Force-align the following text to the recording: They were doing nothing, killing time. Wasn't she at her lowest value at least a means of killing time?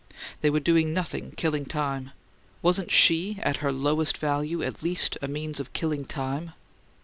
They 0.41 0.49
were 0.49 0.59
doing 0.59 0.95
nothing, 0.95 1.33
killing 1.37 1.63
time. 1.63 2.09
Wasn't 2.63 2.89
she 2.89 3.37
at 3.43 3.57
her 3.57 3.71
lowest 3.71 4.17
value 4.17 4.63
at 4.63 4.81
least 4.81 5.15
a 5.21 5.27
means 5.27 5.59
of 5.59 5.73
killing 5.73 6.05
time? 6.05 6.53